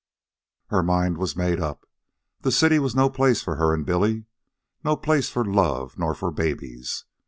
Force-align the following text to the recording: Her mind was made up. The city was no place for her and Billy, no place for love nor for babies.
Her 0.69 0.81
mind 0.81 1.19
was 1.19 1.35
made 1.35 1.59
up. 1.59 1.85
The 2.39 2.51
city 2.51 2.79
was 2.79 2.95
no 2.95 3.07
place 3.07 3.43
for 3.43 3.57
her 3.57 3.71
and 3.71 3.85
Billy, 3.85 4.25
no 4.83 4.97
place 4.97 5.29
for 5.29 5.45
love 5.45 5.95
nor 5.95 6.15
for 6.15 6.31
babies. 6.31 7.05